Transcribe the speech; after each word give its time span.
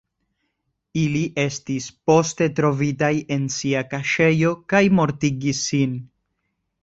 Ili 1.01 1.19
estis 1.41 1.89
poste 2.11 2.47
trovitaj 2.59 3.11
en 3.35 3.45
sia 3.57 3.83
kaŝejo 3.93 4.53
kaj 4.73 4.83
mortigis 5.01 5.61
sin. 5.67 5.93